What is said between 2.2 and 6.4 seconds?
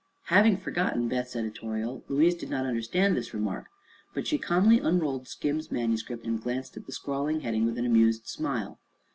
did not understand this remark, but she calmly unrolled Skim's manuscript